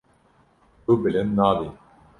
Tu 0.83 0.91
bilind 1.03 1.31
nabî. 1.39 1.69